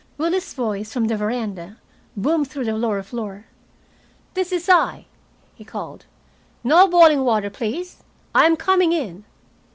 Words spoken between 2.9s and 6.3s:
floor. "This is I," he called,